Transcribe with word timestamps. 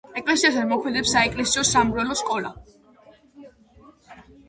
ეკლესიასთან 0.19 0.65
მოქმედებს 0.71 1.13
საეკლესიო-სამრევლო 1.17 2.19
სკოლა. 2.25 2.53